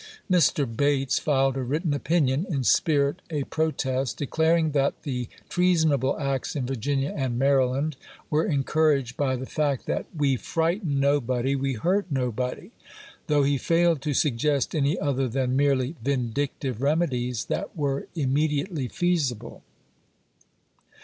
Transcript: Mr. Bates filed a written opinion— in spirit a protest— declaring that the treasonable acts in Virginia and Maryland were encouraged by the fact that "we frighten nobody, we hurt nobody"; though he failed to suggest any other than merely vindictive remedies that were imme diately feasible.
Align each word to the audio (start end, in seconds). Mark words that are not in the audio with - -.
Mr. 0.31 0.65
Bates 0.65 1.19
filed 1.19 1.55
a 1.55 1.61
written 1.61 1.93
opinion— 1.93 2.43
in 2.49 2.63
spirit 2.63 3.21
a 3.29 3.43
protest— 3.43 4.17
declaring 4.17 4.71
that 4.71 5.03
the 5.03 5.27
treasonable 5.47 6.17
acts 6.17 6.55
in 6.55 6.65
Virginia 6.65 7.13
and 7.15 7.37
Maryland 7.37 7.95
were 8.31 8.43
encouraged 8.43 9.15
by 9.15 9.35
the 9.35 9.45
fact 9.45 9.85
that 9.85 10.07
"we 10.17 10.35
frighten 10.37 10.99
nobody, 10.99 11.55
we 11.55 11.73
hurt 11.73 12.07
nobody"; 12.09 12.71
though 13.27 13.43
he 13.43 13.59
failed 13.59 14.01
to 14.01 14.15
suggest 14.15 14.73
any 14.73 14.97
other 14.97 15.27
than 15.27 15.55
merely 15.55 15.95
vindictive 16.03 16.81
remedies 16.81 17.45
that 17.45 17.77
were 17.77 18.07
imme 18.17 18.49
diately 18.49 18.91
feasible. 18.91 19.61